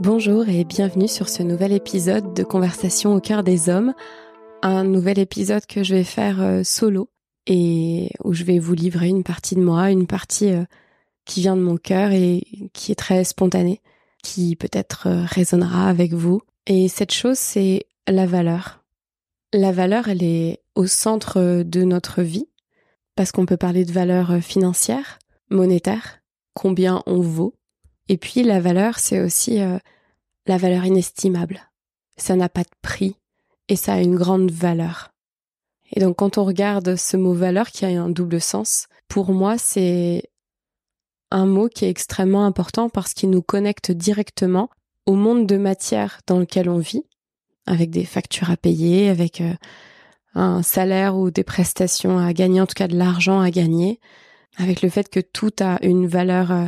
[0.00, 3.94] Bonjour et bienvenue sur ce nouvel épisode de Conversation au cœur des hommes.
[4.62, 7.10] Un nouvel épisode que je vais faire euh, solo
[7.48, 10.62] et où je vais vous livrer une partie de moi, une partie euh,
[11.24, 13.80] qui vient de mon cœur et qui est très spontanée,
[14.22, 16.42] qui peut-être euh, résonnera avec vous.
[16.68, 18.84] Et cette chose, c'est la valeur.
[19.52, 22.46] La valeur, elle est au centre de notre vie
[23.16, 25.18] parce qu'on peut parler de valeur financière,
[25.50, 26.20] monétaire,
[26.54, 27.54] combien on vaut,
[28.08, 29.78] et puis la valeur, c'est aussi euh,
[30.46, 31.60] la valeur inestimable.
[32.16, 33.16] Ça n'a pas de prix
[33.68, 35.12] et ça a une grande valeur.
[35.92, 39.56] Et donc quand on regarde ce mot valeur qui a un double sens, pour moi
[39.58, 40.24] c'est
[41.30, 44.70] un mot qui est extrêmement important parce qu'il nous connecte directement
[45.06, 47.04] au monde de matière dans lequel on vit,
[47.66, 49.54] avec des factures à payer, avec euh,
[50.34, 54.00] un salaire ou des prestations à gagner, en tout cas de l'argent à gagner,
[54.56, 56.66] avec le fait que tout a une valeur euh,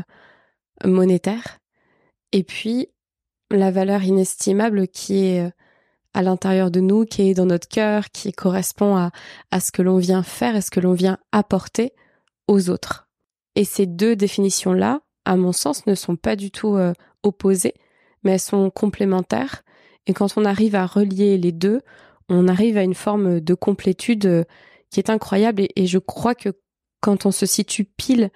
[0.84, 1.58] monétaire,
[2.32, 2.88] et puis
[3.50, 5.50] la valeur inestimable qui est euh,
[6.14, 9.10] à l'intérieur de nous, qui est dans notre cœur, qui correspond à,
[9.50, 11.92] à ce que l'on vient faire et ce que l'on vient apporter
[12.48, 13.08] aux autres.
[13.54, 17.74] Et ces deux définitions-là, à mon sens, ne sont pas du tout euh, opposées,
[18.22, 19.62] mais elles sont complémentaires.
[20.06, 21.80] Et quand on arrive à relier les deux,
[22.28, 24.44] on arrive à une forme de complétude euh,
[24.90, 25.66] qui est incroyable.
[25.76, 26.50] et je crois que
[27.00, 28.30] quand on se situe pile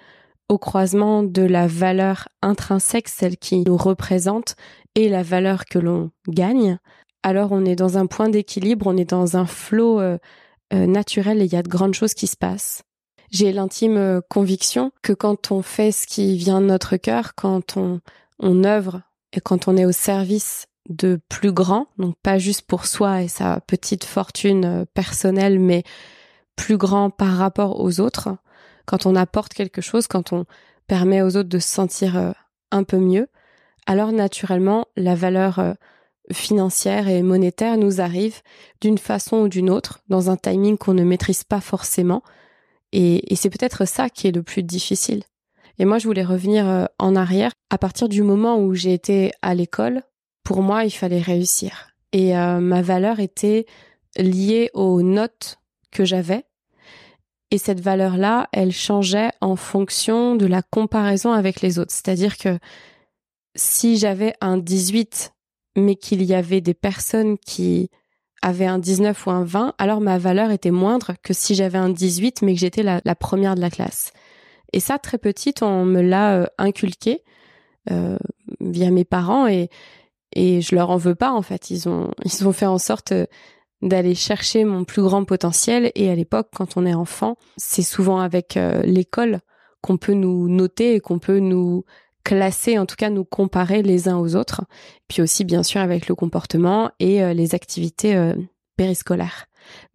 [0.48, 4.56] au croisement de la valeur intrinsèque, celle qui nous représente,
[4.94, 6.78] et la valeur que l'on gagne,
[7.24, 10.18] alors on est dans un point d'équilibre, on est dans un flot euh,
[10.74, 12.82] euh, naturel et il y a de grandes choses qui se passent.
[13.30, 17.78] J'ai l'intime euh, conviction que quand on fait ce qui vient de notre cœur, quand
[17.78, 18.00] on,
[18.38, 19.00] on œuvre
[19.32, 23.28] et quand on est au service de plus grand, donc pas juste pour soi et
[23.28, 25.82] sa petite fortune personnelle, mais
[26.56, 28.36] plus grand par rapport aux autres,
[28.86, 30.44] quand on apporte quelque chose, quand on
[30.86, 32.32] permet aux autres de se sentir euh,
[32.70, 33.28] un peu mieux,
[33.86, 35.72] alors naturellement la valeur euh,
[36.32, 38.40] financière et monétaire nous arrive
[38.80, 42.22] d'une façon ou d'une autre, dans un timing qu'on ne maîtrise pas forcément.
[42.92, 45.24] Et, c'est peut-être ça qui est le plus difficile.
[45.78, 47.50] Et moi, je voulais revenir euh, en arrière.
[47.68, 50.02] À partir du moment où j'ai été à l'école,
[50.44, 51.88] pour moi, il fallait réussir.
[52.12, 53.66] Et ma valeur était
[54.16, 55.58] liée aux notes
[55.90, 56.44] que j'avais
[57.54, 61.92] et cette valeur-là, elle changeait en fonction de la comparaison avec les autres.
[61.92, 62.58] C'est-à-dire que
[63.54, 65.32] si j'avais un 18,
[65.76, 67.90] mais qu'il y avait des personnes qui
[68.42, 71.90] avaient un 19 ou un 20, alors ma valeur était moindre que si j'avais un
[71.90, 74.12] 18, mais que j'étais la, première de la classe.
[74.72, 77.22] Et ça, très petite, on me l'a euh, inculqué
[77.88, 78.18] euh,
[78.58, 79.70] via mes parents et,
[80.34, 81.70] et je leur en veux pas en fait.
[81.70, 83.26] Ils ont ils ont fait en sorte euh,
[83.84, 85.92] d'aller chercher mon plus grand potentiel.
[85.94, 89.40] Et à l'époque, quand on est enfant, c'est souvent avec euh, l'école
[89.82, 91.84] qu'on peut nous noter et qu'on peut nous
[92.24, 94.62] classer, en tout cas nous comparer les uns aux autres.
[95.08, 98.34] Puis aussi, bien sûr, avec le comportement et euh, les activités euh,
[98.76, 99.46] périscolaires.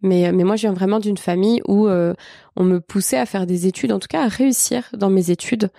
[0.02, 3.68] Mais, mais moi, je viens vraiment d'une famille où on me poussait à faire des
[3.68, 5.70] études, en tout cas à réussir dans mes études.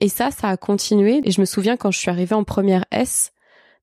[0.00, 1.22] Et ça, ça a continué.
[1.24, 3.32] Et je me souviens quand je suis arrivée en première S,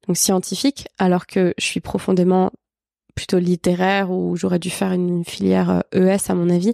[0.05, 2.51] donc scientifique, alors que je suis profondément
[3.15, 6.73] plutôt littéraire où j'aurais dû faire une filière ES euh, e à mon avis.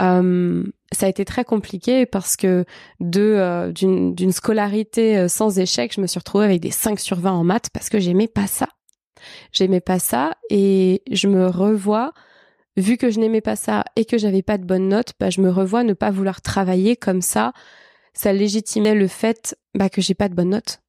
[0.00, 2.64] Euh, ça a été très compliqué parce que
[3.00, 7.32] de euh, d'une scolarité sans échec, je me suis retrouvée avec des 5 sur 20
[7.32, 8.68] en maths parce que j'aimais pas ça.
[9.52, 12.12] J'aimais pas ça et je me revois
[12.76, 15.40] vu que je n'aimais pas ça et que j'avais pas de bonnes notes, bah je
[15.40, 17.52] me revois ne pas vouloir travailler comme ça.
[18.12, 20.80] Ça légitimait le fait bah que j'ai pas de bonnes notes.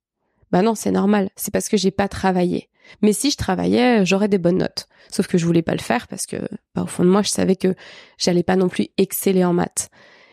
[0.52, 2.70] Bah non, c'est normal, c'est parce que j'ai pas travaillé.
[3.02, 4.88] Mais si je travaillais, j'aurais des bonnes notes.
[5.10, 6.38] Sauf que je voulais pas le faire parce que,
[6.76, 7.76] bah, au fond de moi, je savais que
[8.18, 9.90] j'allais pas non plus exceller en maths.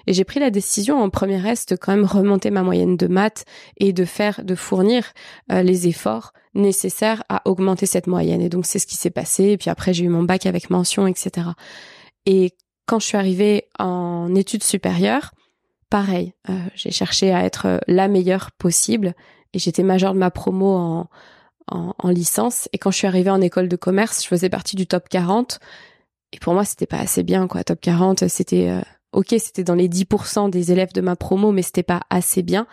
[0.06, 3.06] Et j'ai pris la décision en premier est de quand même remonter ma moyenne de
[3.06, 3.44] maths
[3.78, 5.12] et de faire, de fournir
[5.50, 8.43] euh, les efforts nécessaires à augmenter cette moyenne.
[8.43, 9.44] Et donc c'est ce qui s'est passé.
[9.44, 11.48] Et puis après j'ai eu mon bac avec mention, etc.
[12.26, 12.53] Et
[12.87, 15.32] quand je suis arrivée en études supérieures,
[15.88, 19.14] pareil, euh, j'ai cherché à être la meilleure possible.
[19.55, 21.08] Et j'étais majeure de ma promo en,
[21.70, 22.69] en, licence.
[22.72, 25.58] Et quand je suis arrivée en école de commerce, je faisais partie du top 40.
[26.32, 27.64] Et pour moi, c'était pas assez bien, quoi.
[27.64, 28.81] Top 40, c'était euh,
[29.12, 32.66] ok, c'était dans les 10% des élèves de ma promo, mais c'était pas assez bien.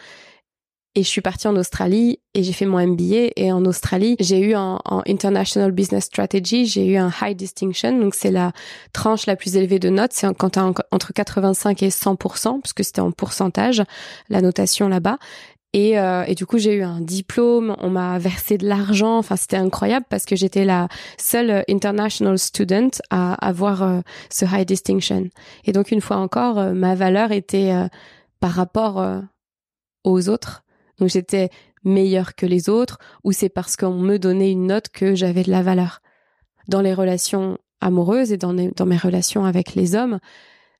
[0.93, 3.31] Et je suis partie en Australie et j'ai fait mon MBA.
[3.37, 7.97] Et en Australie, j'ai eu en, International Business Strategy, j'ai eu un High Distinction.
[7.97, 8.51] Donc c'est la
[8.91, 10.11] tranche la plus élevée de notes.
[10.11, 13.81] C'est quand t'as entre 85 et 100%, puisque c'était en pourcentage,
[14.27, 15.17] la notation là-bas.
[15.73, 19.17] Et, euh, et, du coup, j'ai eu un diplôme, on m'a versé de l'argent.
[19.17, 24.67] Enfin, c'était incroyable parce que j'étais la seule international student à avoir euh, ce high
[24.67, 25.29] distinction.
[25.63, 27.71] Et donc, une fois encore, euh, ma valeur était
[28.41, 29.21] par rapport
[30.03, 30.63] aux autres.
[30.99, 31.49] Donc, j'étais
[31.83, 35.51] meilleure que les autres ou c'est parce qu'on me donnait une note que j'avais de
[35.51, 36.01] la valeur.
[36.67, 40.19] Dans les relations amoureuses et dans, dans mes relations avec les hommes,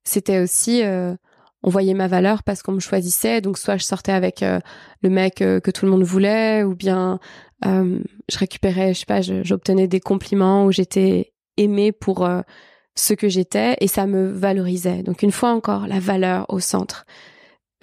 [0.04, 1.16] c'était aussi euh,
[1.64, 3.42] on voyait ma valeur parce qu'on me choisissait.
[3.42, 4.60] Donc soit je sortais avec euh,
[5.02, 7.20] le mec euh, que tout le monde voulait, ou bien
[7.64, 12.28] je récupérais, je sais pas, j'obtenais des compliments où j'étais aimée pour
[12.96, 15.04] ce que j'étais et ça me valorisait.
[15.04, 17.06] Donc une fois encore, la valeur au centre.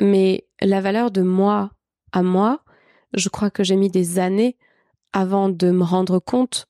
[0.01, 1.71] Mais la valeur de moi
[2.13, 2.65] à moi,
[3.15, 4.57] je crois que j'ai mis des années
[5.13, 6.67] avant de me rendre compte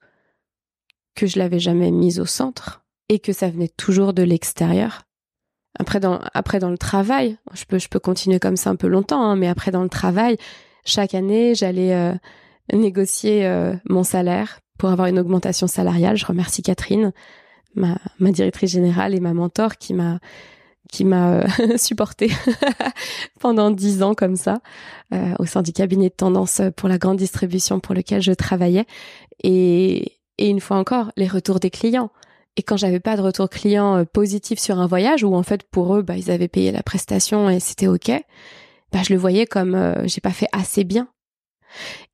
[1.14, 5.07] que je l'avais jamais mise au centre et que ça venait toujours de l'extérieur.
[5.78, 8.88] Après dans, après dans le travail, je peux, je peux continuer comme ça un peu
[8.88, 10.36] longtemps, hein, mais après dans le travail,
[10.84, 12.14] chaque année, j'allais euh,
[12.72, 16.16] négocier euh, mon salaire pour avoir une augmentation salariale.
[16.16, 17.12] Je remercie Catherine,
[17.74, 20.18] ma, ma directrice générale et ma mentor qui m'a
[20.90, 21.46] qui m'a euh,
[21.76, 22.30] supporté
[23.40, 24.60] pendant dix ans comme ça
[25.12, 28.86] euh, au sein du cabinet de tendance pour la grande distribution pour lequel je travaillais
[29.44, 32.10] et, et une fois encore les retours des clients
[32.58, 35.62] et quand j'avais pas de retour client euh, positif sur un voyage où en fait
[35.62, 38.12] pour eux bah ils avaient payé la prestation et c'était ok
[38.92, 41.08] bah je le voyais comme j'ai pas fait assez bien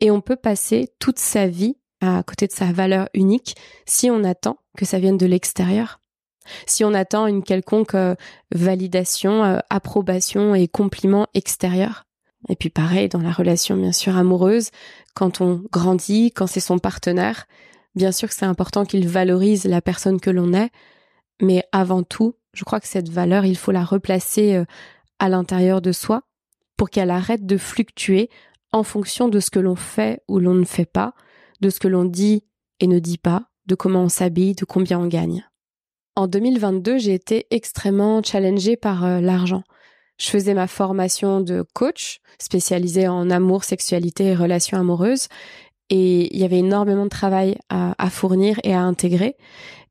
[0.01, 3.57] et on peut passer toute sa vie à côté de sa valeur unique
[3.87, 6.01] si on attend que ça vienne de l'extérieur
[6.67, 8.15] si on attend une quelconque euh,
[8.55, 12.05] validation, euh, approbation et compliment extérieur.
[12.49, 14.71] Et puis pareil dans la relation bien sûr amoureuse,
[15.15, 17.47] quand on grandit, quand c'est son partenaire,
[17.95, 20.71] bien sûr que c'est important qu'il valorise la personne que l'on est,
[21.41, 24.65] mais avant tout, je crois que cette valeur, il faut la replacer euh,
[25.19, 26.23] à l'intérieur de soi
[26.77, 28.31] pour qu'elle arrête de fluctuer
[28.73, 31.15] en fonction de ce que l'on fait ou l'on ne fait pas,
[31.61, 32.45] de ce que l'on dit
[32.81, 35.49] et ne dit pas, de comment on s'habille, de combien on gagne.
[36.17, 39.63] En 2022, j'ai été extrêmement challengée par euh, l'argent.
[40.19, 45.29] Je faisais ma formation de coach spécialisée en amour, sexualité et relations amoureuses.
[45.91, 49.37] Et il y avait énormément de travail à, fournir et à intégrer.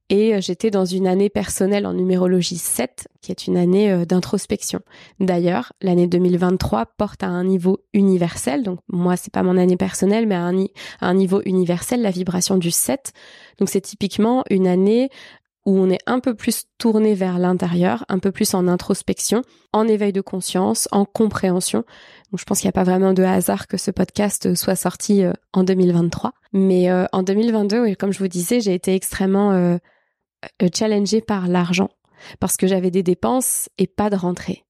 [0.10, 4.06] Et euh, j'étais dans une année personnelle en numérologie 7, qui est une année euh,
[4.06, 4.82] d'introspection.
[5.20, 8.64] D'ailleurs, l'année 2023 porte à un niveau universel.
[8.64, 10.66] Donc moi, c'est pas mon année personnelle, mais à un,
[11.00, 13.14] à un niveau universel, la vibration du 7.
[13.60, 15.10] Donc c'est typiquement une année
[15.66, 19.88] où on est un peu plus tourné vers l'intérieur, un peu plus en introspection, en
[19.88, 21.86] éveil de conscience, en compréhension.
[22.32, 25.24] Donc je pense qu'il n'y a pas vraiment de hasard que ce podcast soit sorti
[25.24, 26.34] euh, en 2023.
[26.52, 29.78] Mais euh, en 2022, comme je vous disais, j'ai été extrêmement euh,
[30.74, 31.90] challengée par l'argent
[32.40, 34.66] parce que j'avais des dépenses et pas de rentrée.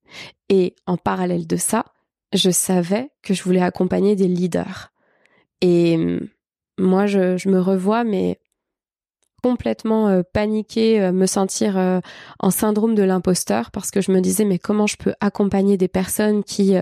[0.50, 1.86] Et en parallèle de ça,
[2.34, 4.92] je savais que je voulais accompagner des leaders.
[5.62, 6.28] Et hum,
[6.78, 8.40] moi, je, je me revois, mais
[9.44, 12.00] complètement euh, paniquer, euh, me sentir euh,
[12.40, 15.90] en syndrome de l'imposteur parce que je me disais mais comment je peux accompagner des
[15.90, 16.75] personnes qui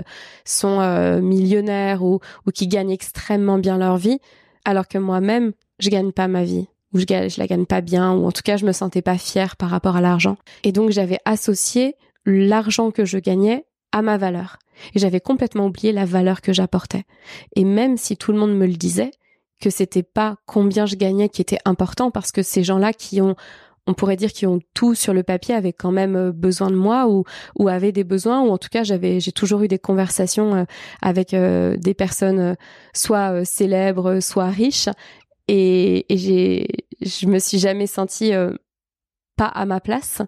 [0.45, 0.79] sont
[1.21, 4.19] millionnaires ou, ou qui gagnent extrêmement bien leur vie
[4.63, 8.13] alors que moi-même je gagne pas ma vie ou je, je la gagne pas bien
[8.13, 10.37] ou en tout cas je me sentais pas fière par rapport à l'argent.
[10.63, 14.59] Et donc j'avais associé l'argent que je gagnais à ma valeur.
[14.93, 17.03] Et j'avais complètement oublié la valeur que j'apportais.
[17.55, 19.11] Et même si tout le monde me le disait
[19.61, 23.35] que c'était pas combien je gagnais qui était important parce que ces gens-là qui ont
[23.87, 26.75] on pourrait dire qui ont tout sur le papier avaient quand même euh, besoin de
[26.75, 27.23] moi ou
[27.57, 30.63] ou avaient des besoins ou en tout cas j'avais j'ai toujours eu des conversations euh,
[31.01, 32.55] avec euh, des personnes
[32.93, 34.89] soit célèbres soit riches.
[35.47, 36.67] Et, et j'ai
[37.01, 38.31] je me suis jamais sentie
[39.35, 40.21] pas à ma place.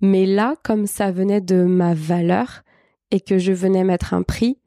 [0.00, 2.62] Mais là comme ça venait de ma valeur
[3.10, 4.58] et que je venais mettre un prix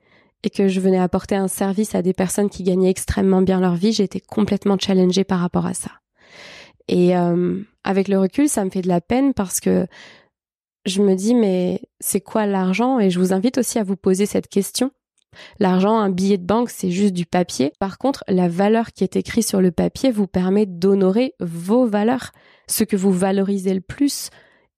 [0.43, 3.75] et que je venais apporter un service à des personnes qui gagnaient extrêmement bien leur
[3.75, 5.91] vie, j'étais complètement challengée par rapport à ça.
[6.87, 9.87] Et euh, avec le recul, ça me fait de la peine parce que
[10.85, 12.99] je me dis mais c'est quoi l'argent?
[12.99, 14.91] Et je vous invite aussi à vous poser cette question.
[15.59, 17.73] L'argent, un billet de banque, c'est juste du papier.
[17.79, 22.31] Par contre, la valeur qui est écrite sur le papier vous permet d'honorer vos valeurs,
[22.67, 24.29] ce que vous valorisez le plus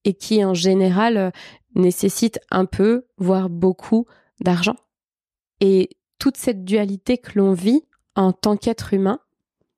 [0.04, 1.30] et qui en général euh,
[1.74, 4.06] nécessite un peu, voire beaucoup
[4.40, 4.76] d'argent.
[5.60, 7.82] Et toute cette dualité que l'on vit
[8.14, 9.20] en tant qu'être humain,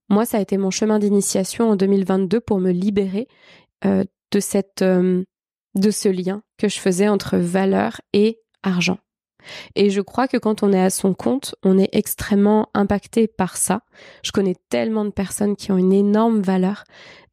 [0.08, 3.28] moi, ça a été mon chemin d'initiation en 2022 pour me libérer
[3.84, 5.24] euh, de cette, euh,
[5.74, 8.98] de ce lien que je faisais entre valeur et argent.
[9.74, 13.56] Et je crois que quand on est à son compte, on est extrêmement impacté par
[13.56, 13.82] ça.
[14.22, 16.84] Je connais tellement de personnes qui ont une énorme valeur,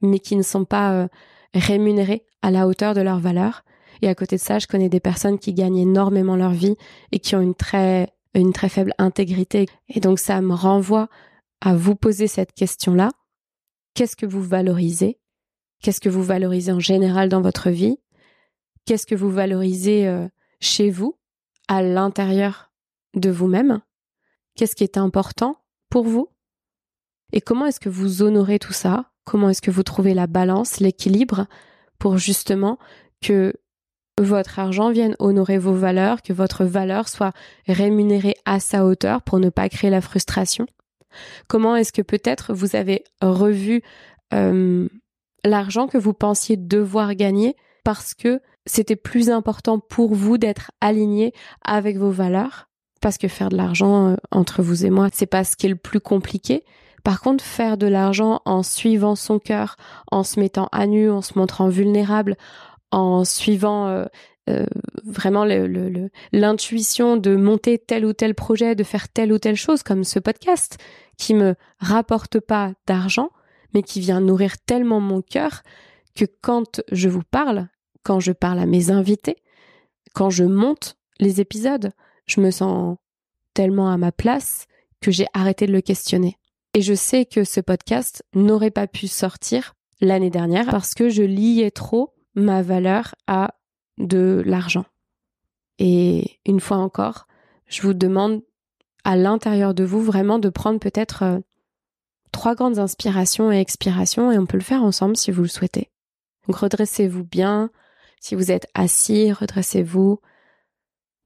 [0.01, 1.07] mais qui ne sont pas euh,
[1.53, 3.63] rémunérées à la hauteur de leur valeur.
[4.01, 6.77] Et à côté de ça, je connais des personnes qui gagnent énormément leur vie
[7.11, 9.67] et qui ont une très une très faible intégrité.
[9.87, 11.09] Et donc ça me renvoie
[11.61, 13.11] à vous poser cette question-là.
[13.93, 15.19] Qu'est-ce que vous valorisez?
[15.81, 17.97] Qu'est-ce que vous valorisez en général dans votre vie?
[18.85, 20.27] Qu'est-ce que vous valorisez euh,
[20.59, 21.17] chez vous,
[21.67, 22.71] à l'intérieur
[23.15, 23.81] de vous-même?
[24.55, 25.57] Qu'est-ce qui est important
[25.89, 26.29] pour vous?
[27.31, 29.11] Et comment est-ce que vous honorez tout ça?
[29.23, 31.47] Comment est-ce que vous trouvez la balance, l'équilibre
[31.99, 32.79] pour justement
[33.21, 33.53] que
[34.21, 37.33] votre argent vienne honorer vos valeurs, que votre valeur soit
[37.67, 40.65] rémunérée à sa hauteur pour ne pas créer la frustration
[41.47, 43.81] Comment est-ce que peut-être vous avez revu
[44.33, 44.87] euh,
[45.43, 51.33] l'argent que vous pensiez devoir gagner parce que c'était plus important pour vous d'être aligné
[51.63, 52.67] avec vos valeurs?
[53.01, 55.69] Parce que faire de l'argent euh, entre vous et moi, c'est pas ce qui est
[55.69, 56.63] le plus compliqué.
[57.03, 59.77] Par contre, faire de l'argent en suivant son cœur,
[60.11, 62.35] en se mettant à nu, en se montrant vulnérable,
[62.91, 64.05] en suivant euh,
[64.49, 64.65] euh,
[65.05, 65.45] vraiment
[66.31, 70.19] l'intuition de monter tel ou tel projet, de faire telle ou telle chose, comme ce
[70.19, 70.77] podcast,
[71.17, 73.29] qui me rapporte pas d'argent,
[73.73, 75.61] mais qui vient nourrir tellement mon cœur
[76.15, 77.67] que quand je vous parle,
[78.03, 79.37] quand je parle à mes invités,
[80.13, 81.91] quand je monte les épisodes,
[82.25, 82.97] je me sens
[83.53, 84.65] tellement à ma place
[85.01, 86.37] que j'ai arrêté de le questionner.
[86.73, 91.23] Et je sais que ce podcast n'aurait pas pu sortir l'année dernière parce que je
[91.23, 93.55] liais trop ma valeur à
[93.97, 94.85] de l'argent.
[95.77, 97.27] Et une fois encore,
[97.67, 98.41] je vous demande
[99.03, 101.39] à l'intérieur de vous vraiment de prendre peut-être euh,
[102.31, 105.89] trois grandes inspirations et expirations et on peut le faire ensemble si vous le souhaitez.
[106.47, 107.69] Redressez-vous bien.
[108.19, 110.19] Si vous êtes assis, redressez-vous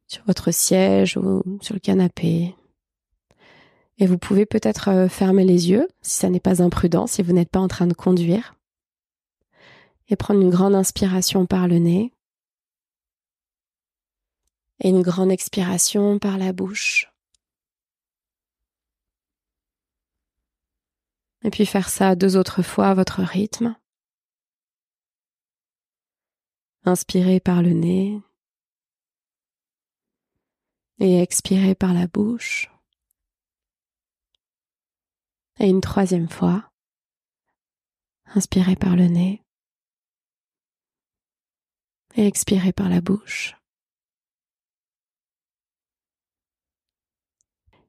[0.08, 2.56] sur votre siège ou sur le canapé.
[3.98, 7.34] Et vous pouvez peut-être euh, fermer les yeux si ça n'est pas imprudent, si vous
[7.34, 8.53] n'êtes pas en train de conduire.
[10.14, 12.14] Et prendre une grande inspiration par le nez
[14.82, 17.12] et une grande expiration par la bouche.
[21.42, 23.76] Et puis faire ça deux autres fois à votre rythme.
[26.84, 28.22] Inspirez par le nez
[31.00, 32.70] et expirez par la bouche.
[35.60, 36.72] Et une troisième fois,
[38.36, 39.43] inspirez par le nez
[42.16, 43.56] et expirez par la bouche.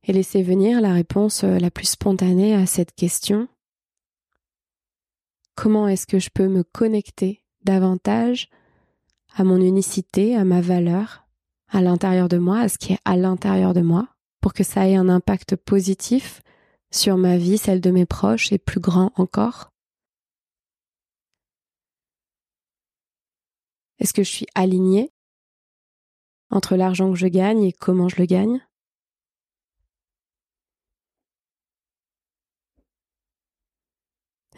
[0.07, 3.49] et laissez venir la réponse euh, la plus spontanée à cette question.
[5.54, 8.49] Comment est-ce que je peux me connecter davantage
[9.37, 11.26] à mon unicité, à ma valeur,
[11.69, 14.09] à l'intérieur de moi, à ce qui est à l'intérieur de moi,
[14.40, 16.43] pour que ça ait un impact positif
[16.93, 19.74] sur ma vie, celle de mes proches et plus grand encore?
[24.04, 25.11] Est-ce que je suis alignée
[26.50, 28.61] entre l'argent que je gagne et comment je le gagne?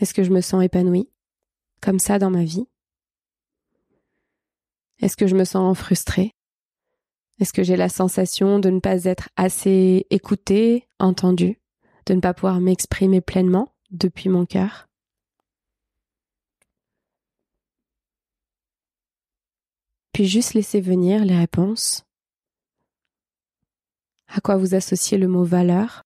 [0.01, 1.09] Est-ce que je me sens épanouie
[1.81, 2.67] comme ça dans ma vie?
[4.99, 6.33] Est-ce que je me sens frustrée?
[7.39, 11.61] Est-ce que j'ai la sensation de ne pas être assez écoutée, entendue,
[12.07, 14.89] de ne pas pouvoir m'exprimer pleinement depuis mon cœur?
[20.17, 22.07] Puis juste laisser venir les réponses.
[24.29, 26.05] À quoi vous associez le mot valeur?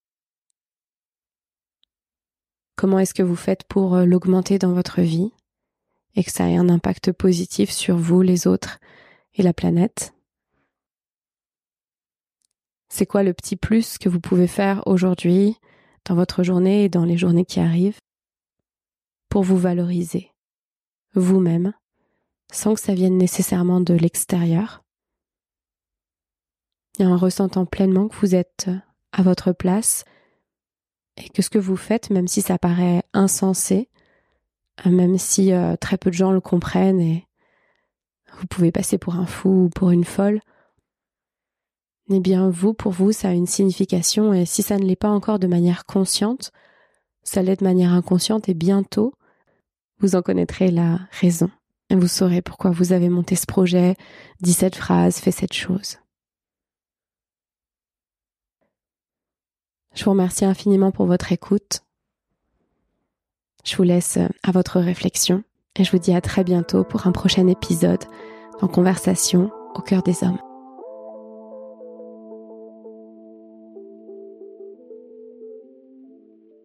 [2.75, 5.31] Comment est-ce que vous faites pour euh, l'augmenter dans votre vie
[6.17, 8.81] et que ça ait un impact positif sur vous, les autres
[9.35, 10.13] et la planète?
[12.89, 15.55] C'est quoi le petit plus que vous pouvez faire aujourd'hui,
[16.05, 18.01] dans votre journée et dans les journées qui arrivent,
[19.29, 20.33] pour vous valoriser
[21.15, 21.75] vous-même,
[22.53, 24.83] sans que ça vienne nécessairement de l'extérieur,
[26.99, 28.69] et en ressentant pleinement que vous êtes
[29.13, 30.05] à votre place
[31.17, 33.89] et que ce que vous faites, même si ça paraît insensé,
[34.87, 37.27] euh, même si euh, très peu de gens le comprennent et
[38.39, 40.41] vous pouvez passer pour un fou ou pour une folle,
[42.11, 45.11] eh bien vous, pour vous, ça a une signification et si ça ne l'est pas
[45.11, 46.53] encore de manière consciente,
[47.23, 49.15] ça l'est de manière inconsciente et bientôt,
[49.99, 51.51] vous en connaîtrez la raison.
[51.91, 53.97] Et vous saurez pourquoi vous avez monté ce projet,
[54.41, 55.99] dit cette phrase, fait cette chose.
[59.95, 61.83] Je vous remercie infiniment pour votre écoute.
[63.65, 65.43] Je vous laisse à votre réflexion
[65.77, 68.05] et je vous dis à très bientôt pour un prochain épisode
[68.61, 70.50] dans Conversation au cœur des hommes.